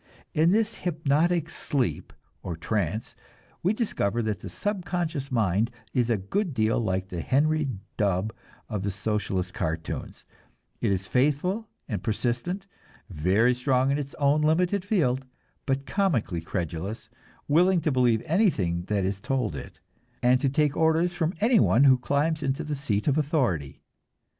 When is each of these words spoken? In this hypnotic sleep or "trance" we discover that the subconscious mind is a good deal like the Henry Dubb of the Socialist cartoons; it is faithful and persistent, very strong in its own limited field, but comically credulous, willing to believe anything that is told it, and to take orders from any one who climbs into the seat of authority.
In 0.33 0.49
this 0.49 0.77
hypnotic 0.77 1.47
sleep 1.47 2.11
or 2.41 2.55
"trance" 2.57 3.15
we 3.61 3.71
discover 3.71 4.23
that 4.23 4.39
the 4.39 4.49
subconscious 4.49 5.31
mind 5.31 5.69
is 5.93 6.09
a 6.09 6.17
good 6.17 6.55
deal 6.55 6.79
like 6.79 7.09
the 7.09 7.21
Henry 7.21 7.69
Dubb 7.97 8.33
of 8.67 8.81
the 8.81 8.89
Socialist 8.89 9.53
cartoons; 9.53 10.23
it 10.79 10.91
is 10.91 11.07
faithful 11.07 11.67
and 11.87 12.01
persistent, 12.01 12.65
very 13.11 13.53
strong 13.53 13.91
in 13.91 13.99
its 13.99 14.15
own 14.15 14.41
limited 14.41 14.83
field, 14.83 15.27
but 15.67 15.85
comically 15.85 16.41
credulous, 16.41 17.11
willing 17.47 17.79
to 17.81 17.91
believe 17.91 18.23
anything 18.25 18.85
that 18.85 19.05
is 19.05 19.21
told 19.21 19.55
it, 19.55 19.79
and 20.23 20.41
to 20.41 20.49
take 20.49 20.75
orders 20.75 21.13
from 21.13 21.35
any 21.41 21.59
one 21.59 21.83
who 21.83 21.99
climbs 21.99 22.41
into 22.41 22.63
the 22.63 22.75
seat 22.75 23.07
of 23.07 23.19
authority. 23.19 23.83